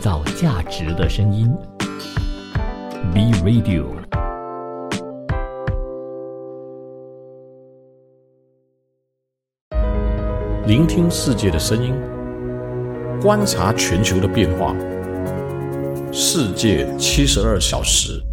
[0.00, 1.54] 造价值的声音。
[3.12, 3.84] B Radio，
[10.66, 11.92] 聆听世界的声音，
[13.20, 14.74] 观察全球的变化。
[16.10, 18.29] 世界七十二小时。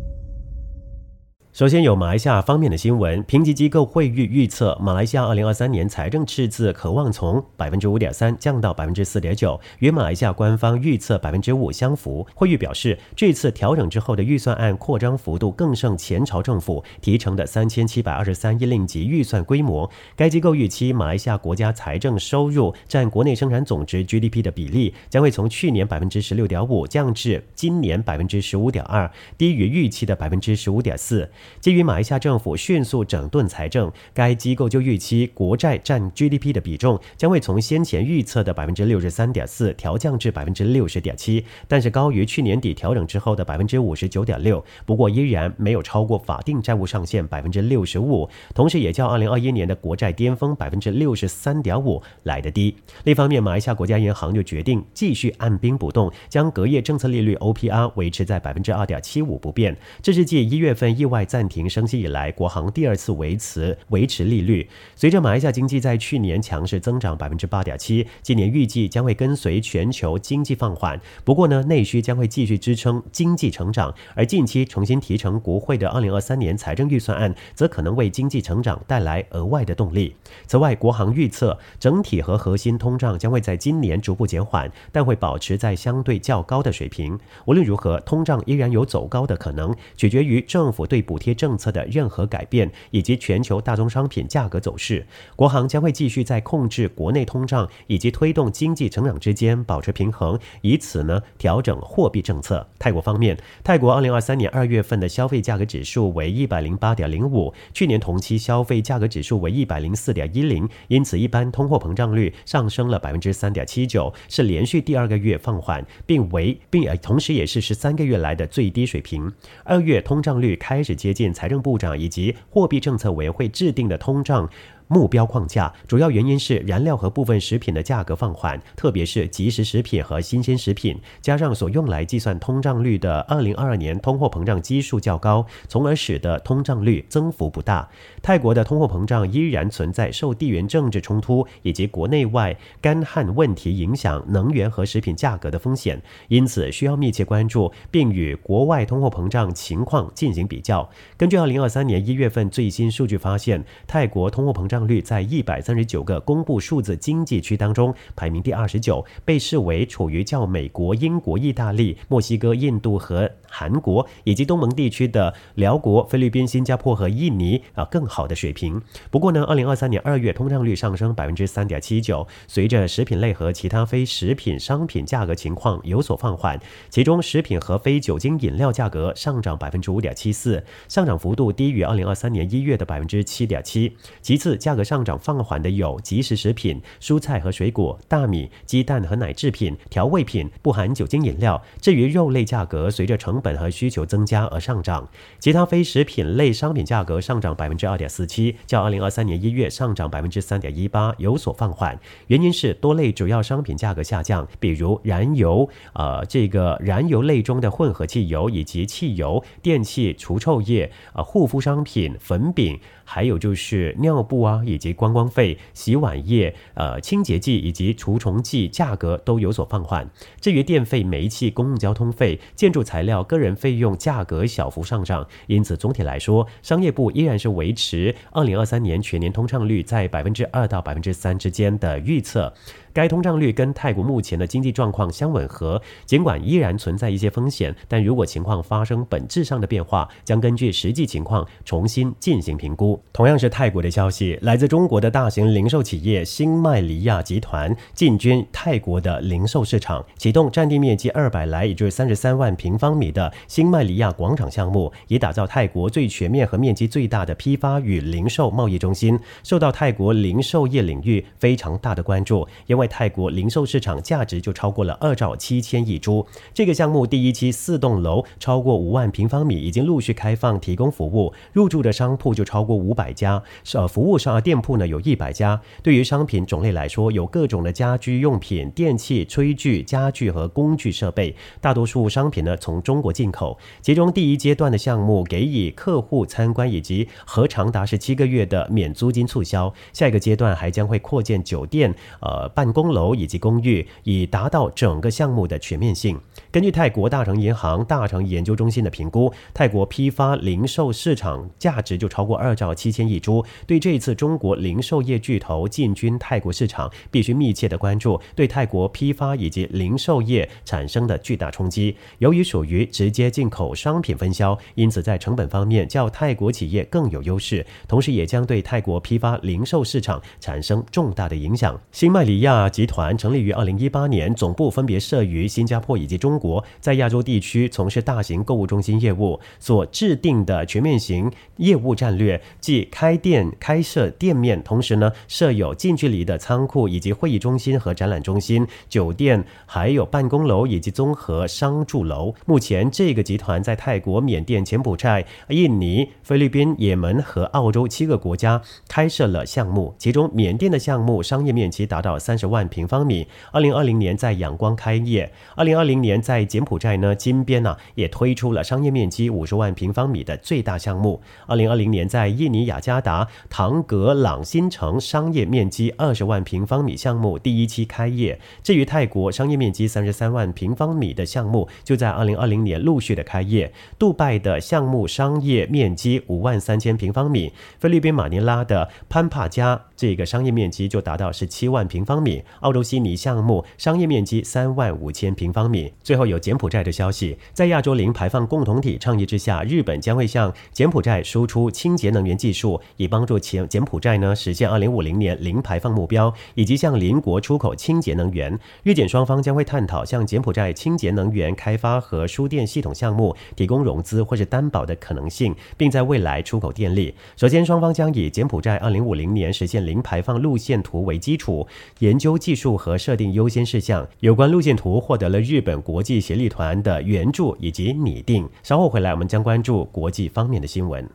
[1.57, 12.27] 首先有马来西亚方面的新闻，评级机构惠誉预测，马来西亚二零二三年财政赤字可望从百分之五点三降到百分之四点九，与马来西亚官方预测百分之五相符。
[12.35, 19.89] 惠誉表示，这次调整之后的预算案扩张幅度更胜前朝政府提成的三千七百二十三亿令吉预算规模。
[20.15, 31.27] 该机构预期，马来西亚国家财政收入占国内生产总值 GDP 的比例将会从去年百分之十六点五降至今年百分之十五点二，低于预期的百分之十五点四。
[31.59, 44.63] 基于马来西亚政府迅速整顿财政，该机构就预期国债占 GDP 的比重将会从先前预测的百分之六十三点四调降至百分之六十点七，但是高于去年底调整之后的百分之五十九点六。
[44.85, 52.75] 不过依然没有超过法定债务上限百分之六十五，同时也较二零二一年的国债巅峰百分之六十三点五来得低。
[53.05, 59.75] 另一方面，马来西亚国家银行就决定继续按兵不动，将隔夜政策利率 OPR 维持在百分之二点七五不变。
[60.01, 61.36] 这是继一月份意外在。
[61.37, 64.67] 暂停升息以来，国行第二次维持维持利率。
[64.95, 70.99] 随着马来西亚经济在去年强势增长百分之八点七，今年预计将会跟随全球经济放缓。
[71.23, 73.93] 不过呢，内需将会继续支撑经济成长。
[74.15, 80.15] 而近期重新提成国会的二零二三年财政预算案，则可能为经济成长带来额外的动力。
[80.47, 87.15] 此外，国行预测整体和核心通胀将会在今年逐步减缓，但会保持在相对较高的水平。
[87.45, 91.26] 无论如何，通胀依然有走高的可能，取决于政府对补贴。
[91.33, 102.67] 政策的任何改变，以及全球大宗商品价格走势，国行将会继续在控制国内通胀以及推动经济成长之间保持平衡，以此呢调整货币政策。
[102.79, 119.31] 泰国方面，泰国二零二三年二月份的消费价格指数为一百零八点零五，去年同期消费价格指数为一百零四点一零，因此一般通货膨胀率上升了百分之三点七九，是连续第二个月放缓，并为并同时也是十三个月来的最低水平。
[119.63, 121.17] 二月通胀率开始接。
[121.17, 124.47] 近财政部长以及货币政策委员会制定的通胀。
[124.87, 137.87] 目标框架主要原因是燃料和部分食品的价格放缓，特别是即食食品和新鲜食品，加上所用来计算通胀率的二零二二年通货膨胀基数较高，从而使得通胀率增幅不大。
[138.21, 150.89] 泰国的通货膨胀依然存在受地缘政治冲突以及国内外干旱问题影响能源和食品价格的风险，因此需要密切关注，并与国外通货膨胀情况进行比较。
[151.17, 154.76] 根据二零二三年一月份最新数据发现，泰国通货膨胀。
[154.85, 168.81] 率在一百三十九个公布数字经济区当中排名第二十九，被视为处于较美国、英国、意大利、墨西哥、印度和韩国以及东盟地区的辽国、菲律宾、新加坡和印尼啊更好的水平。
[169.09, 176.59] 不过呢，二零二三年二月通胀率上升百分之三点七九，随着食品类和其他非食品商品价格情况有所放缓，
[176.89, 183.95] 其中食品和非酒精饮料价格上涨百分之五点七四，上涨幅度低于二零二三年一月的百分之七点七。
[184.21, 191.63] 其次，价格上涨放缓的有即食食品、蔬菜和水果、大米、鸡蛋和奶制品、调味品、不含酒精饮料。
[191.79, 195.07] 至于肉类价格，随着成本和需求增加而上涨。
[195.39, 201.97] 其他非食品类商品价格上涨百分之二点四七，较二零二三年一月上涨百分之三点一八有所放缓。
[202.27, 214.61] 原因是多类主要商品价格下降，比如燃油、呃这个燃油类中的混合汽油以及汽油、电器、除臭液、呃护肤商品、粉饼，还有就是尿布啊。
[214.67, 220.09] 以及观光费、洗碗液、呃清洁剂以及除虫剂价格都有所放缓。
[220.41, 225.25] 至于电费、煤气、公共交通费、建筑材料、个人费用价格小幅上涨。
[225.47, 232.53] 因此，总体来说，商业部依然是维持二零二三年全年通畅率在百分之二到百分之三之间的预测。
[232.97, 242.99] 该通胀率跟泰国目前的经济状况相吻合，尽管依然存在一些风险，但如果情况发生本质上的变化，将根据实际情况重新进行评估。
[243.13, 262.86] 同样是泰国的消息，来自中国的大型零售企业新麦里亚集团进军泰国的零售市场，启动占地面积二百来，也就是三十三万平方米的新麦里亚广场项目，以打造泰国最全面和面积最大的批发与零售贸易中心，受到泰国零售业领域非常大的关注，因为。
[262.87, 266.25] 泰国零售市场价值就超过了二兆七千亿铢。
[266.53, 273.43] 这个项目第一期四栋楼超过五万平方米，已经陆续开放提供服务，入驻的商铺就超过五百家，
[273.73, 275.61] 呃，服务商店铺呢有一百家。
[275.83, 283.57] 对于商品种类来说，有各种的家居用品、电器、炊具、家具和工具设备，大多数商品呢从中国进口。
[283.81, 296.19] 其中第一阶段的项目给予客户参观以及和长达十七个月的免租金促销，下一个阶段还将会扩建酒店、呃办楼以及公寓，以达到整个项目的全面性。
[296.51, 303.43] 根据泰国大成银行大成研究中心的评估，泰国批发零售市场价值就超过二兆七千亿铢。
[303.65, 311.95] 对这次中国零售业巨头进军泰国市场，必须密切的关注对泰国批发以及零售业产生的巨大冲击。
[312.19, 321.79] 由于属于直接进口商品分销，因此在成本方面较泰国企业更有优势，同时也将对泰国批发零售市场产生重大的影响。
[321.91, 329.39] 新麦里亚集团成立于二零一八年，总部分别设于新加坡以及中国，在亚洲地区从事大型购物中心业务。
[329.59, 342.33] 所制定的全面型业务战略，即开店、开设店面，同时呢设有近距离的仓库以及会议中心和展览中心、酒店，还有办公楼以及综合商住楼。
[342.45, 353.27] 目前，这个集团在泰国、缅甸、柬埔寨、印尼、菲律宾、也门和澳洲七个国家开设了项目，其中缅甸的项目商业面积达到三十万平方米。
[353.51, 361.21] 二零二零年在仰光开业，二零二零年在柬埔寨呢金边呢也推出了商业面积五十万平方米的最大项目。
[361.45, 368.39] 二零二零年在印尼雅加达唐格朗新城商业面积二十万平方米项目第一期开业。
[368.63, 373.73] 至于泰国商业面积三十三万平方米的项目，就在二零二零年陆续的开业。
[373.99, 385.91] 杜拜的项目商业面积五万三千平方米，菲律宾马尼拉的潘帕加这个商业面积就达到十七万平方米，澳洲悉尼项目商业面积三万五千平方米。
[386.03, 398.55] 最后有柬埔寨的消息，在亚洲零排放共同体倡议之下，日本将会向柬埔寨输出清洁能源技术，以帮助柬柬埔寨呢实现二零五零年零排放目标，以及向邻国出口清洁能源。
[398.83, 407.15] 日柬双方将会探讨向柬埔寨清洁能源开发和输电系统项目提供融资或是担保的可能性，并在未来出口电力。
[407.35, 411.65] 首先，双方将以柬埔寨二零五零年实现零排放路线图为基础，
[411.99, 414.07] 研究技术和设定优先事项。
[414.19, 418.47] 有关路线图获得了日本国际协力团的援助以及拟定。
[418.61, 421.09] 稍后回来，我们将关注国际方面的新闻。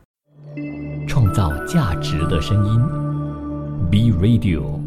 [1.07, 2.81] 创造价值的声音
[3.89, 4.82] ，B Radio。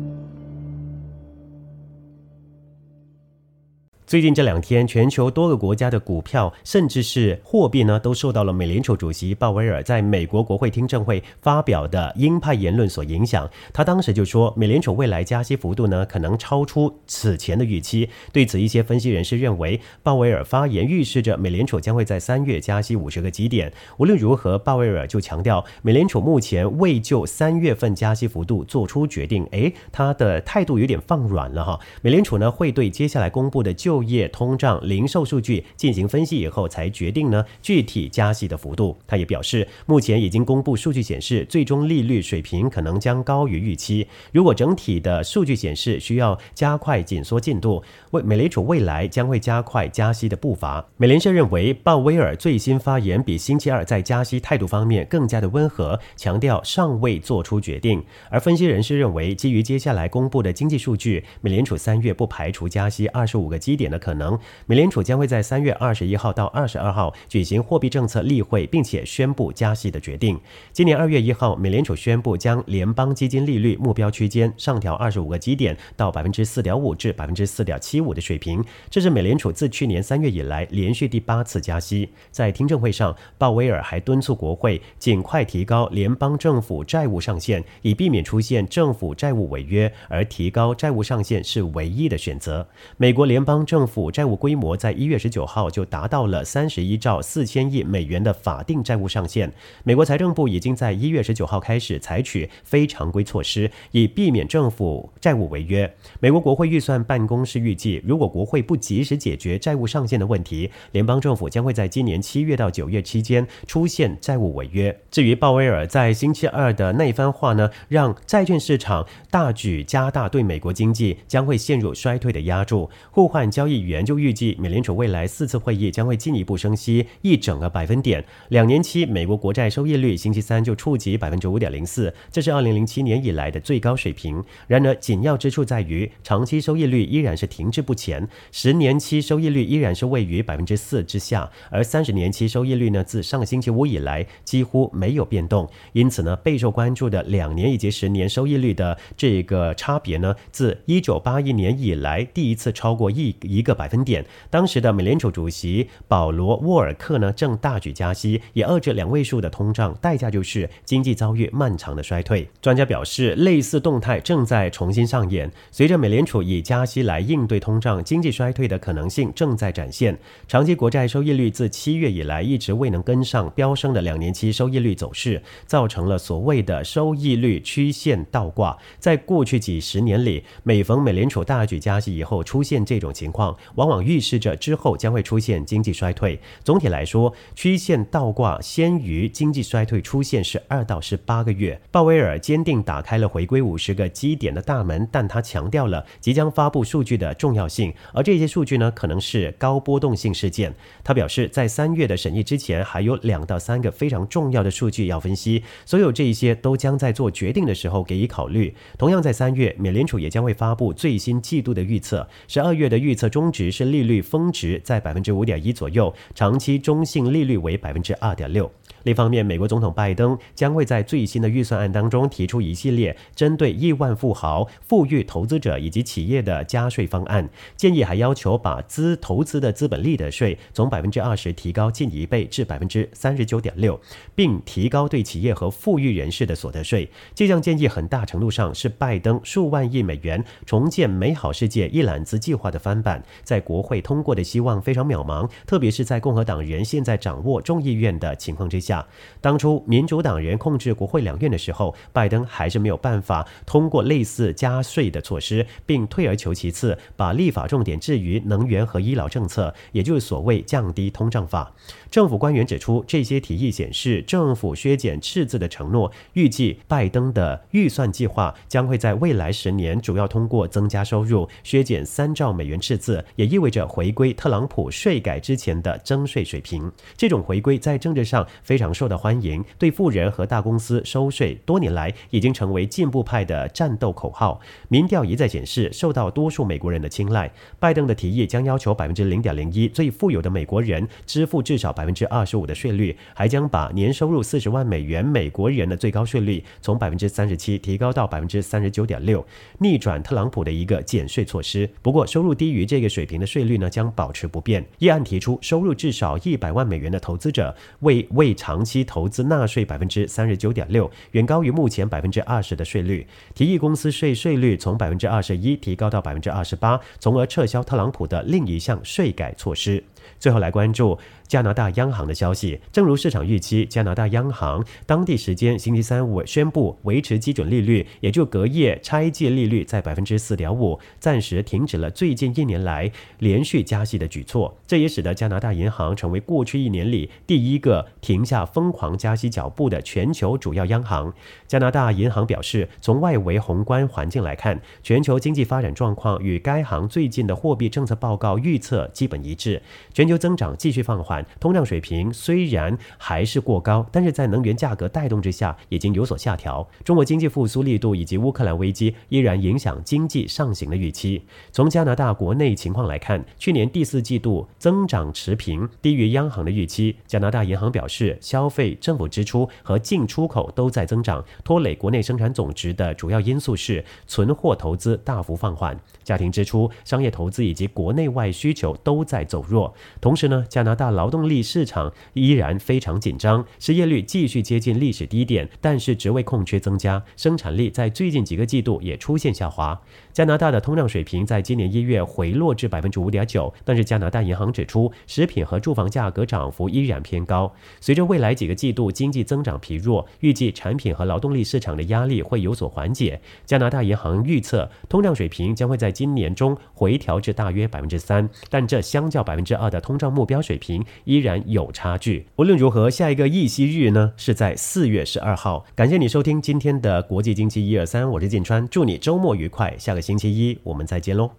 [4.06, 13.50] 最近这两天，全球多个国家的股票，甚至是货币呢，都受到了美联储主席鲍威尔在美国国会听证会发表的鹰派言论所影响。
[13.72, 18.08] 他当时就说，美联储未来加息幅度呢，可能超出此前的预期。
[18.32, 23.72] 对此，一些分析人士认为，鲍威尔发言预示着美联储将会在三月加息五十个基点。
[23.96, 29.44] 无论如何，鲍威尔就强调，美联储目前未就三月份加息幅度做出决定。
[29.50, 31.80] 诶，他的态度有点放软了哈。
[32.02, 38.94] 美联储呢，会对接下来公布的就就业、通胀、零售数据进行分析以后，才决定呢具体加息的幅度。
[39.06, 44.06] 他也表示，目前已经公布数据显示，最终利率水平可能将高于预期。
[44.32, 50.86] 如果整体的数据显示需要加快紧缩进度，为美联储未来将会加快加息的步伐。
[50.98, 58.04] 美联社认为，鲍威尔最新发言比星期二在加息态度方面更加的温和，强调尚未做出决定。
[58.28, 63.85] 而分析人士认为，基于接下来公布的经济数据，美联储三月不排除加息二十五个基点。
[63.90, 70.38] 的可能，美联储将会在三月二十一号到二十二号举行货币政策例会，并且宣布加息的决定。
[70.72, 82.08] 今年二月一号，美联储宣布将联邦基金利率目标区间上调二十五个基点到百分之四点五至百分之四点七五的水平，这是美联储自去年三月以来连续第八次加息。
[82.30, 92.66] 在听证会上，鲍威尔还敦促国会尽快提高联邦政府债务上限，以避免出现政府债务违约，而提高债务上限是唯一的选择。
[92.96, 99.52] 美国联邦政政府债务规模在一月十九号就达到了三十一兆四千亿美元的法定债务上限。
[99.84, 105.94] 美国财政部已经在一月十九号开始采取非常规措施，以避免政府债务违约。
[106.20, 114.98] 美国国会预算办公室预计，如果国会不及时解决债务上限的问题，联邦政府将会在今年七月到九月期间出现债务违约。
[115.10, 123.65] 至于鲍威尔在星期二的那番话呢，让债券市场大举加大对美国经济将会陷入衰退的压注，互换交。
[123.66, 128.24] 交易员就预计，美联储未来四次会议将会进一步升息一整个百分点。
[128.50, 134.40] 两年期美国国债收益率星期三就触及百分之五点零四，这是二零零七年以来的最高水平。
[134.68, 145.68] 然而，紧要之处在于，长期收益率依然是停滞不前，十年期收益率依然是位于百分之四之下，而三十年期收益率呢，自上个星期五以来几乎没有变动。
[145.92, 154.24] 因此呢，备受关注的两年以及十年收益率的这个差别呢，自一九八一年以来第一次超过一一个百分点。
[154.50, 162.48] 当时的美联储主席保罗沃尔克呢，正大举加息，以遏制两位数的通胀，代价就是经济遭遇漫长的衰退。
[162.60, 165.50] 专家表示，类似动态正在重新上演。
[165.70, 170.16] 随着美联储以加息来应对通胀，经济衰退的可能性正在展现。
[170.46, 178.76] 长期国债收益率自七月以来一直未能跟上飙升的两年期收益率走势，造成了所谓的收益率曲线倒挂。
[178.98, 186.40] 在过去几十年里，每逢美联储大举加息以后出现这种情况，往往预示着之后将会出现经济衰退。
[186.64, 191.78] 总体来说，曲线倒挂先于经济衰退出现是二到十八个月。
[191.90, 200.74] 鲍威尔坚定打开了回归五十个基点的大门，但他强调了即将发布数据的重要性，而这些数据呢，可能是高波动性事件。
[201.04, 208.74] 他表示，在三月的审议之前，还有两到三个非常重要的数据要分析，所有这一些都将在做决定的时候给予考虑。
[208.96, 212.28] 同样在三月，美联储也将会发布最新季度的预测。
[212.48, 218.72] 十二月的预测中值是利率峰值在百分之五点一左右，长期中性利率为百分之二点六。
[219.06, 234.00] 另一方面，美国总统拜登将会在最新的预算案当中提出一系列针对亿万富豪、富裕投资者以及企业的加税方案，建议还要求把资投资的资本利得税从百分之二十提高近一倍至百分之三十九点六，
[234.34, 237.08] 并提高对企业和富裕人士的所得税。
[237.32, 248.95] 这项建议很大程度上是拜登数万亿美元重建美好世界一揽子计划的翻版，在国会通过的希望非常渺茫，特别是在共和党人现在掌握众议院的情况之下。
[249.40, 261.72] 当初民主党人控制国会两院的时候，拜登还是没有办法通过类似加税的措施，并退而求其次，把立法重点置于能源和医疗政策，也就是所谓降低通胀法。
[262.10, 266.10] 政府官员指出，这些提议显示政府削减赤字的承诺。
[266.34, 276.90] 预计拜登的预算计划将会在未来十年主要通过增加收入，削减三兆美元赤字，也意味着回归特朗普税改之前的征税水平。
[277.16, 284.60] 这种回归在政治上非常享受到欢迎，对富人和大公司收税多年来已经成为进步派的战斗口号。
[284.88, 287.50] 民调一再显示受到多数美国人的青睐。
[287.78, 292.06] 拜登的提议将要求百分之零点零一最富有的美国人支付至少百。
[292.06, 299.44] 分之二十五的税率，还将把年收入四十万美元美国人的最高税率从百分之三十七提高到百分之三十九点六，
[299.80, 301.90] 逆转特朗普的一个减税措施。
[302.00, 304.86] 不过，收入低于这个水平的税率呢，将保持不变。
[304.98, 313.24] 议案提出，收入至少一百万美元的投资者为未长期投资纳税百分之三十九点六，远高于目前百分之二十的税率。
[313.54, 320.02] 提议公司税税率从百分之二十一提高到百分之二十八，从而撤销特朗普的另一项税改措施。
[320.38, 322.80] 最后来关注加拿大央行的消息。
[322.92, 334.76] 正如市场预期，加拿大央行当地时间星期三五宣布维持基准利率，也就隔夜拆借利率在百分之四点五，暂时停止了最近一年来连续加息的举措。
[334.86, 341.32] 这也使得加拿大银行成为过去一年里第一个停下疯狂加息脚步的全球主要央行。
[341.66, 349.82] 加拿大银行表示，从外围宏观环境来看，全球经济发展状况与该行最近的货币政策报告预测基本一致。
[350.16, 356.88] 全球增长继续放缓，通胀水平虽然还是过高，但是在能源价格带动之下，已经有所下调。
[357.04, 361.42] 中国经济复苏力度以及乌克兰危机依然影响经济上行的预期。
[361.70, 367.14] 从加拿大国内情况来看，去年第四季度增长持平，低于央行的预期。
[367.26, 375.94] 加拿大银行表示，消费、政府支出和进出口都在增长，拖累国内生产总值的主要因素是存货投资大幅放缓，
[376.24, 379.94] 家庭支出、商业投资以及国内外需求都在走弱。
[380.20, 390.00] 同时呢，加拿大劳动力市场依然非常紧张，失业率继续接近历史低点，但是职位空缺增加，生产力在最近几个季度也出现下滑。
[390.32, 397.72] 加拿大的通胀水平在今年一月回落至百分之五点九，但是加拿大银行指出，食品和住房价格涨幅依然偏高。
[398.00, 403.40] 随着未来几个季度经济增长疲弱，预计产品和劳动力市场的压力会有所缓解。
[403.64, 409.95] 加拿大银行预测，通胀水平将会在今年中回调至大约百分之三，但这相较百分之二的。
[410.00, 412.46] 通胀目标水平依然有差距。
[412.56, 415.84] 无论如何，下一个议息日呢是在四月十二号。
[415.94, 419.94] 感谢你收听今天的国际经济一二三，我是晋川，祝你周末愉快。
[419.98, 421.50] 下个星期一我们再见喽。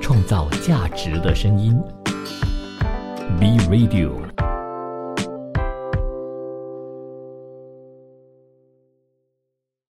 [0.00, 1.76] 创造价值的声音。
[3.38, 4.29] B Radio。